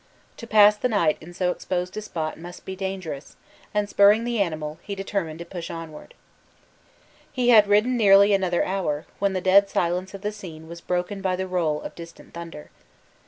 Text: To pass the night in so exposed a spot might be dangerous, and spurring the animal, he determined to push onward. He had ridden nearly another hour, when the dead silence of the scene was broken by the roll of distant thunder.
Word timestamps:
To 0.37 0.47
pass 0.47 0.75
the 0.75 0.87
night 0.89 1.17
in 1.21 1.31
so 1.31 1.51
exposed 1.51 1.95
a 1.95 2.01
spot 2.01 2.39
might 2.39 2.65
be 2.65 2.75
dangerous, 2.75 3.35
and 3.71 3.87
spurring 3.87 4.23
the 4.23 4.41
animal, 4.41 4.79
he 4.81 4.95
determined 4.95 5.37
to 5.37 5.45
push 5.45 5.69
onward. 5.69 6.15
He 7.31 7.49
had 7.49 7.67
ridden 7.67 7.97
nearly 7.97 8.33
another 8.33 8.65
hour, 8.65 9.05
when 9.19 9.33
the 9.33 9.41
dead 9.41 9.69
silence 9.69 10.15
of 10.15 10.21
the 10.23 10.31
scene 10.31 10.67
was 10.67 10.81
broken 10.81 11.21
by 11.21 11.35
the 11.35 11.45
roll 11.45 11.83
of 11.83 11.93
distant 11.93 12.33
thunder. 12.33 12.71